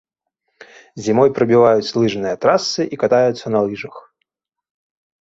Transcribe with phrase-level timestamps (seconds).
[1.07, 3.95] Зімой прабіваюць лыжныя трасы і катаюцца на лыжах.